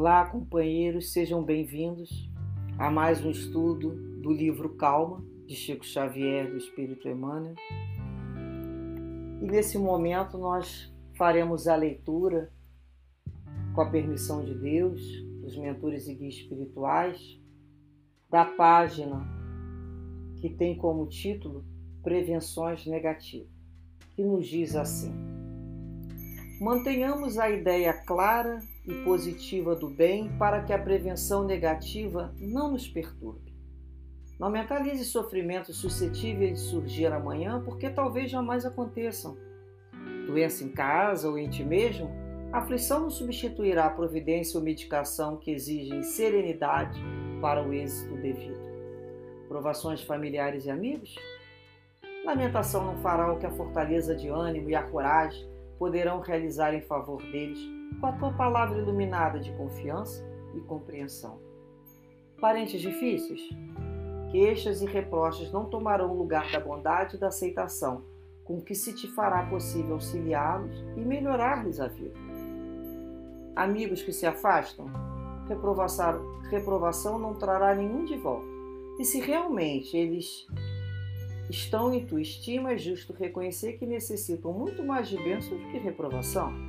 [0.00, 2.30] Olá, companheiros, sejam bem-vindos
[2.78, 7.56] a mais um estudo do livro Calma, de Chico Xavier, do Espírito Emmanuel.
[9.42, 12.52] E nesse momento nós faremos a leitura,
[13.74, 15.02] com a permissão de Deus,
[15.42, 17.36] dos mentores e guias espirituais,
[18.30, 19.26] da página
[20.40, 21.64] que tem como título
[22.04, 23.50] Prevenções Negativas,
[24.14, 25.12] que nos diz assim:
[26.60, 32.88] Mantenhamos a ideia clara e positiva do bem para que a prevenção negativa não nos
[32.88, 33.54] perturbe.
[34.40, 39.36] Não mentalize sofrimentos suscetíveis de surgir amanhã, porque talvez jamais aconteçam.
[40.26, 42.10] Doença em casa ou em ti mesmo,
[42.50, 46.98] a aflição não substituirá a providência ou medicação que exigem serenidade
[47.42, 48.58] para o êxito devido.
[49.48, 51.14] Provações familiares e amigos?
[52.24, 55.46] Lamentação não fará o que a fortaleza de ânimo e a coragem
[55.78, 61.38] poderão realizar em favor deles com a tua palavra iluminada de confiança e compreensão.
[62.40, 63.40] Parentes difíceis?
[64.30, 68.04] Queixas e reproches não tomarão o lugar da bondade e da aceitação,
[68.44, 72.18] com que se te fará possível auxiliá-los e melhorar-lhes a vida.
[73.56, 74.86] Amigos que se afastam?
[76.50, 78.46] Reprovação não trará nenhum de volta.
[78.98, 80.46] E se realmente eles
[81.50, 85.78] estão em tua estima, é justo reconhecer que necessitam muito mais de bênçãos do que
[85.78, 86.67] reprovação.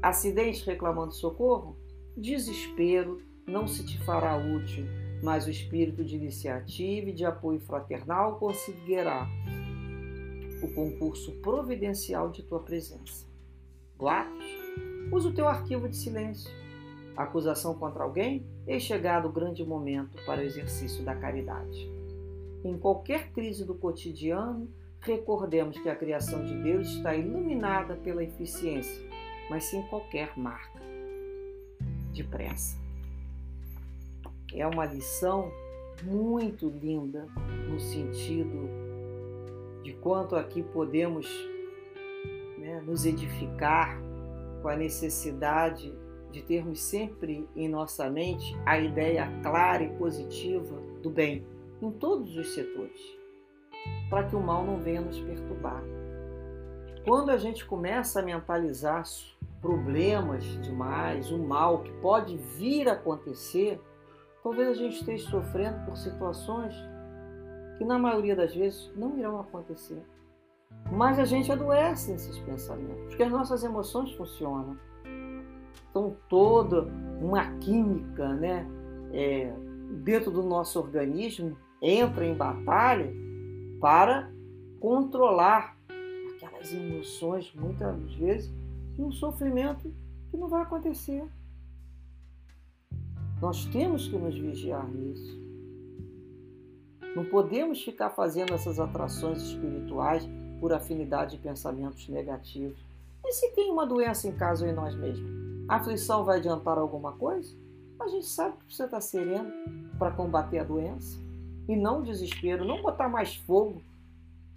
[0.00, 1.76] Acidente reclamando socorro?
[2.16, 4.86] Desespero não se te fará útil,
[5.22, 9.26] mas o espírito de iniciativa e de apoio fraternal conseguirá
[10.62, 13.26] o concurso providencial de tua presença.
[13.96, 14.44] Boatos?
[15.10, 16.50] Usa o teu arquivo de silêncio.
[17.16, 18.46] Acusação contra alguém?
[18.68, 21.90] É chegado o grande momento para o exercício da caridade.
[22.62, 24.68] Em qualquer crise do cotidiano,
[25.00, 29.07] recordemos que a criação de Deus está iluminada pela eficiência,
[29.48, 30.80] mas sem qualquer marca
[32.12, 32.76] de pressa.
[34.52, 35.50] É uma lição
[36.02, 37.26] muito linda
[37.68, 38.68] no sentido
[39.82, 41.26] de quanto aqui podemos
[42.58, 43.98] né, nos edificar
[44.62, 45.92] com a necessidade
[46.30, 51.44] de termos sempre em nossa mente a ideia clara e positiva do bem
[51.80, 53.00] em todos os setores,
[54.10, 55.82] para que o mal não venha nos perturbar.
[57.08, 59.02] Quando a gente começa a mentalizar
[59.62, 63.80] problemas demais, o mal que pode vir a acontecer,
[64.42, 66.74] talvez a gente esteja sofrendo por situações
[67.78, 70.04] que na maioria das vezes não irão acontecer.
[70.92, 74.76] Mas a gente adoece nesses pensamentos, porque as nossas emoções funcionam.
[75.88, 76.82] Então toda
[77.22, 78.68] uma química né,
[79.14, 79.50] é,
[80.04, 83.10] dentro do nosso organismo entra em batalha
[83.80, 84.30] para
[84.78, 85.77] controlar
[86.58, 88.50] aquelas emoções, muitas vezes,
[88.94, 89.92] de um sofrimento
[90.30, 91.24] que não vai acontecer.
[93.40, 95.38] Nós temos que nos vigiar nisso.
[97.14, 100.28] Não podemos ficar fazendo essas atrações espirituais
[100.60, 102.78] por afinidade de pensamentos negativos.
[103.24, 105.30] E se tem uma doença em casa ou em nós mesmos?
[105.68, 107.54] A aflição vai adiantar alguma coisa?
[108.00, 109.50] A gente sabe que precisa estar sereno
[109.98, 111.18] para combater a doença
[111.68, 113.82] e não desespero, não botar mais fogo,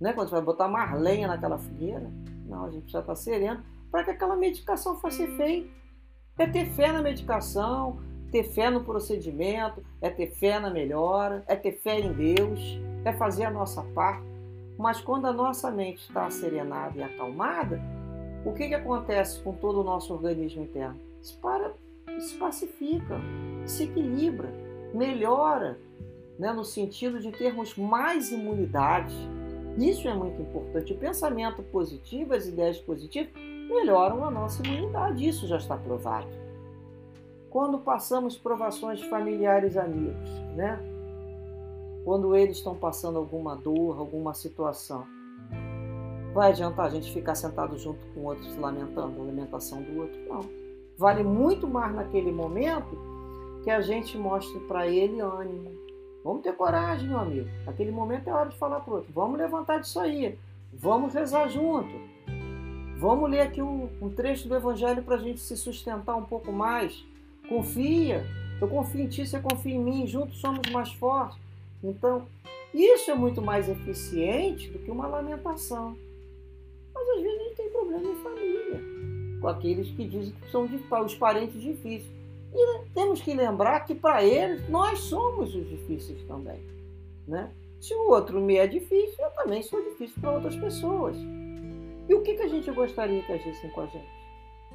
[0.00, 0.12] né?
[0.12, 2.10] Quando você vai botar mais lenha naquela fogueira,
[2.46, 5.68] não, a gente já está sereno para que aquela medicação fosse feita.
[6.36, 8.00] É ter fé na medicação,
[8.32, 13.12] ter fé no procedimento, é ter fé na melhora, é ter fé em Deus, é
[13.12, 14.24] fazer a nossa parte.
[14.76, 17.80] Mas quando a nossa mente está serenada e acalmada,
[18.44, 21.00] o que, que acontece com todo o nosso organismo interno?
[21.22, 21.72] Se para,
[22.18, 23.20] se pacifica,
[23.64, 24.52] se equilibra,
[24.92, 25.78] melhora,
[26.38, 29.14] né, no sentido de termos mais imunidade.
[29.76, 30.92] Isso é muito importante.
[30.92, 33.32] O pensamento positivo, as ideias positivas,
[33.68, 35.26] melhoram a nossa imunidade.
[35.28, 36.28] Isso já está provado.
[37.50, 40.80] Quando passamos provações familiares amigos, né?
[42.04, 45.06] Quando eles estão passando alguma dor, alguma situação,
[46.34, 50.20] vai adiantar a gente ficar sentado junto com outros lamentando a lamentação do outro?
[50.28, 50.40] Não.
[50.98, 52.98] Vale muito mais naquele momento
[53.62, 55.70] que a gente mostre para ele ânimo,
[56.24, 57.46] Vamos ter coragem, meu amigo.
[57.66, 59.12] Naquele momento é hora de falar para o outro.
[59.12, 60.38] Vamos levantar disso aí.
[60.72, 61.92] Vamos rezar junto.
[62.96, 66.50] Vamos ler aqui um, um trecho do Evangelho para a gente se sustentar um pouco
[66.50, 67.04] mais.
[67.46, 68.24] Confia.
[68.58, 70.06] Eu confio em ti, você confia em mim.
[70.06, 71.38] Juntos somos mais fortes.
[71.82, 72.26] Então,
[72.72, 75.94] isso é muito mais eficiente do que uma lamentação.
[76.94, 78.80] Mas às vezes a gente tem problema em família.
[79.42, 80.66] Com aqueles que dizem que são
[81.04, 82.10] os parentes difíceis.
[82.54, 86.64] E temos que lembrar que para eles nós somos os difíceis também.
[87.26, 87.50] Né?
[87.80, 91.16] Se o outro me é difícil, eu também sou difícil para outras pessoas.
[92.08, 94.08] E o que, que a gente gostaria que agissem com a gente?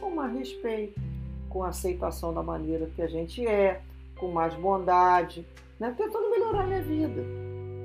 [0.00, 1.00] Com mais respeito,
[1.48, 3.82] com aceitação da maneira que a gente é,
[4.18, 5.46] com mais bondade,
[5.80, 5.92] né?
[5.96, 7.22] tentando melhorar a minha vida.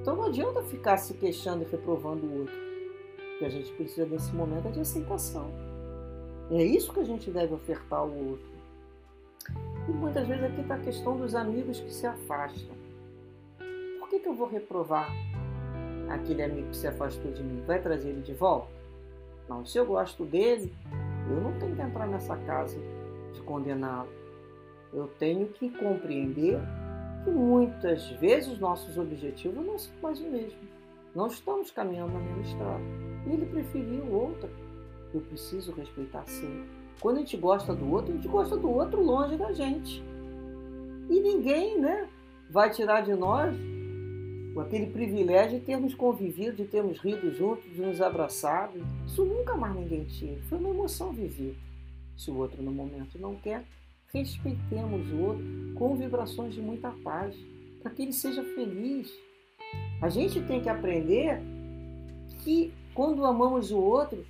[0.00, 2.54] Então não adianta ficar se queixando e reprovando o outro.
[2.54, 5.50] O que a gente precisa nesse momento é de aceitação.
[6.50, 8.59] E é isso que a gente deve ofertar ao outro.
[9.88, 12.74] E muitas vezes aqui está a questão dos amigos que se afastam.
[13.98, 15.10] Por que, que eu vou reprovar
[16.08, 17.62] aquele amigo que se afastou de mim?
[17.66, 18.68] Vai trazer ele de volta?
[19.48, 20.72] Não, se eu gosto dele,
[21.28, 22.78] eu não tenho que entrar nessa casa
[23.32, 24.08] de condená-lo.
[24.92, 26.60] Eu tenho que compreender
[27.24, 30.58] que muitas vezes os nossos objetivos não são mais o mesmo.
[31.14, 32.84] Não estamos caminhando na mesma estrada.
[33.26, 34.48] Ele preferiu outra.
[35.12, 36.64] Eu preciso respeitar sim.
[37.00, 40.02] Quando a gente gosta do outro, a gente gosta do outro longe da gente.
[41.08, 42.08] E ninguém, né,
[42.50, 43.56] vai tirar de nós
[44.60, 48.78] aquele privilégio de termos convivido, de termos rido juntos, de nos abraçado.
[49.06, 50.38] Isso nunca mais ninguém tinha.
[50.42, 51.56] Foi uma emoção vivida.
[52.16, 53.64] Se o outro no momento não quer,
[54.12, 55.44] respeitemos o outro
[55.74, 57.34] com vibrações de muita paz,
[57.82, 59.10] para que ele seja feliz.
[60.02, 61.40] A gente tem que aprender
[62.44, 64.24] que quando amamos o outro,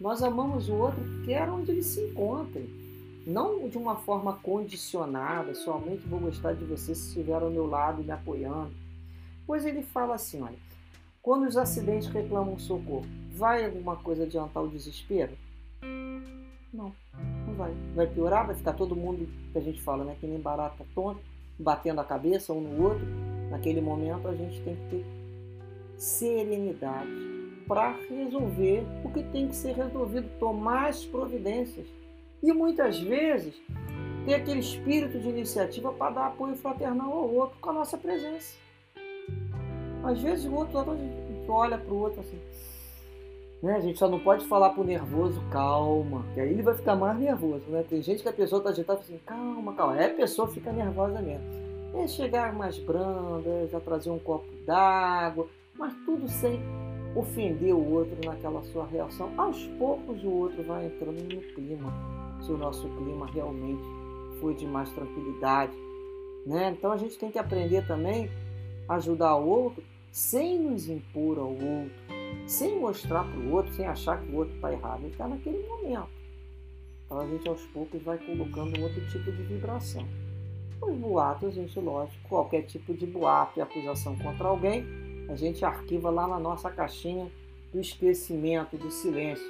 [0.00, 2.80] nós amamos o outro quer onde ele se encontre.
[3.26, 8.02] Não de uma forma condicionada, somente vou gostar de você se estiver ao meu lado
[8.02, 8.72] me apoiando.
[9.46, 10.56] Pois ele fala assim, olha,
[11.20, 13.04] quando os acidentes reclamam socorro,
[13.34, 15.32] vai alguma coisa adiantar o desespero?
[16.72, 16.94] Não,
[17.46, 17.74] não vai.
[17.94, 21.20] Vai piorar, vai ficar todo mundo, que a gente fala, né, que nem barata tonta,
[21.58, 23.04] batendo a cabeça um no outro.
[23.50, 25.06] Naquele momento a gente tem que ter
[25.98, 27.39] serenidade
[27.70, 31.86] para resolver o que tem que ser resolvido, tomar as providências.
[32.42, 33.54] E muitas vezes
[34.26, 38.58] ter aquele espírito de iniciativa para dar apoio fraternal ao outro com a nossa presença.
[40.02, 40.84] Às vezes o outro
[41.48, 42.40] olha para o outro assim,
[43.62, 43.76] né?
[43.76, 47.16] A gente só não pode falar pro nervoso, calma, que aí ele vai ficar mais
[47.20, 47.84] nervoso, né?
[47.88, 49.94] Tem gente que a pessoa tá agitada assim, calma, calma.
[49.94, 51.46] Aí a pessoa fica nervosa mesmo.
[51.94, 55.46] É chegar mais branda, já trazer um copo d'água,
[55.78, 56.60] mas tudo sem
[57.14, 59.32] ofender o outro naquela sua reação.
[59.36, 61.92] Aos poucos o outro vai entrando no clima,
[62.42, 63.82] se o nosso clima realmente
[64.40, 65.72] for de mais tranquilidade.
[66.46, 66.74] Né?
[66.76, 68.30] Então a gente tem que aprender também
[68.88, 71.92] a ajudar o outro sem nos impor ao outro,
[72.46, 75.00] sem mostrar para o outro, sem achar que o outro está errado.
[75.00, 76.08] Ele está naquele momento.
[77.04, 80.06] Então a gente aos poucos vai colocando um outro tipo de vibração.
[80.80, 84.86] Os boatos, gente, lógico, qualquer tipo de boato e acusação contra alguém,
[85.30, 87.30] a gente arquiva lá na nossa caixinha
[87.72, 89.46] do esquecimento, do silêncio.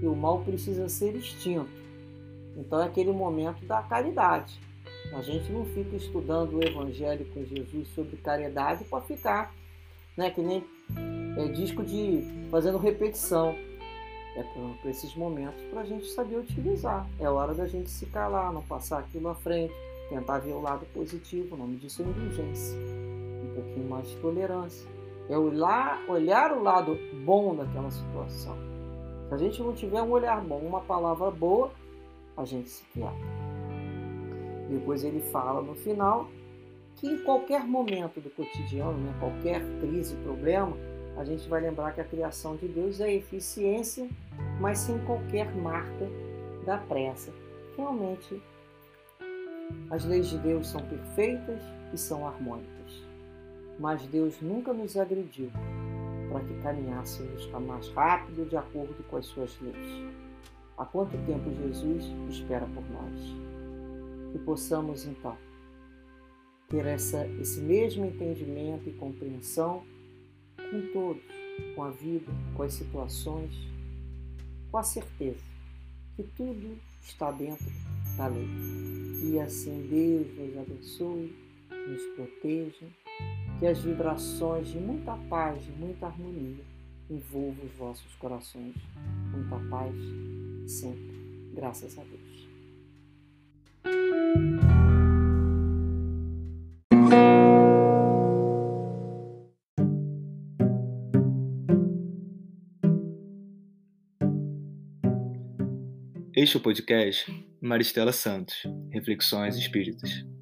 [0.00, 1.68] E o mal precisa ser extinto.
[2.56, 4.60] Então é aquele momento da caridade.
[5.12, 9.52] A gente não fica estudando o Evangelho com Jesus sobre caridade para ficar
[10.16, 10.64] né, que nem
[11.36, 13.54] é, disco de fazendo repetição.
[14.36, 14.42] É
[14.80, 17.08] para esses momentos para a gente saber utilizar.
[17.18, 19.74] É hora da gente se calar, não passar aquilo à frente,
[20.08, 21.56] tentar ver o lado positivo.
[21.56, 22.76] O nome disso é indulgência.
[22.76, 24.95] Um pouquinho mais de tolerância.
[25.28, 28.56] É olhar, olhar o lado bom daquela situação.
[29.28, 31.70] Se a gente não tiver um olhar bom, uma palavra boa,
[32.36, 33.16] a gente se quieta.
[34.70, 36.28] Depois ele fala no final
[36.96, 40.76] que em qualquer momento do cotidiano, né, qualquer crise, problema,
[41.16, 44.08] a gente vai lembrar que a criação de Deus é eficiência,
[44.60, 46.08] mas sem qualquer marca
[46.64, 47.32] da pressa.
[47.76, 48.42] Realmente,
[49.90, 51.60] as leis de Deus são perfeitas
[51.92, 53.02] e são harmônicas,
[53.78, 55.50] mas Deus nunca nos agrediu
[56.30, 60.14] para que caminhássemos mais rápido de acordo com as suas leis.
[60.76, 63.20] Há quanto tempo Jesus espera por nós?
[64.32, 65.36] Que possamos então
[66.68, 69.84] ter essa, esse mesmo entendimento e compreensão
[70.56, 71.22] com todos,
[71.74, 73.54] com a vida, com as situações,
[74.70, 75.44] com a certeza
[76.16, 77.66] que tudo está dentro
[78.16, 78.48] da lei.
[79.20, 81.36] Que assim Deus nos abençoe,
[81.70, 82.86] nos proteja,
[83.58, 86.64] que as vibrações de muita paz, de muita harmonia
[87.08, 88.74] envolvam os vossos corações.
[89.32, 89.94] Muita paz
[90.66, 91.16] sempre.
[91.54, 92.46] Graças a Deus.
[106.34, 110.35] Este é o podcast Maristela Santos, Reflexões Espíritas.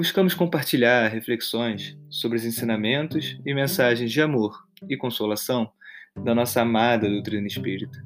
[0.00, 5.70] Buscamos compartilhar reflexões sobre os ensinamentos e mensagens de amor e consolação
[6.24, 8.02] da nossa amada doutrina espírita.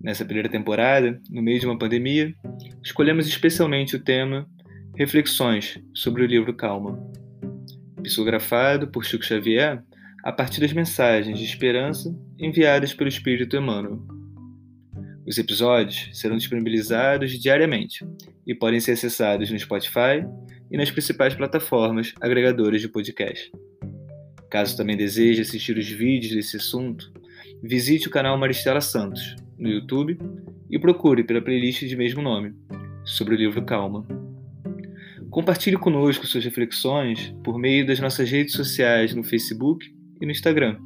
[0.00, 2.34] Nessa primeira temporada, no meio de uma pandemia,
[2.82, 4.44] escolhemos especialmente o tema
[4.96, 6.98] Reflexões sobre o livro Calma,
[8.02, 9.80] psicografado por Chico Xavier
[10.24, 14.02] a partir das mensagens de esperança enviadas pelo Espírito Emmanuel
[15.24, 18.04] Os episódios serão disponibilizados diariamente
[18.44, 20.26] e podem ser acessados no Spotify
[20.70, 23.50] e nas principais plataformas agregadoras de podcast.
[24.50, 27.12] Caso também deseje assistir os vídeos desse assunto,
[27.62, 30.18] visite o canal Maristela Santos no YouTube
[30.70, 32.54] e procure pela playlist de mesmo nome,
[33.04, 34.06] sobre o livro Calma.
[35.30, 39.86] Compartilhe conosco suas reflexões por meio das nossas redes sociais no Facebook
[40.20, 40.78] e no Instagram,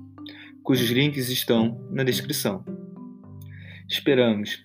[0.62, 2.64] cujos links estão na descrição.
[3.88, 4.64] Esperamos